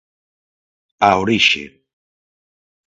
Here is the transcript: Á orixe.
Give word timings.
Á 1.07 1.09
orixe. 1.23 1.63